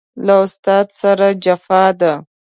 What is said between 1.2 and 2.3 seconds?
جفا ده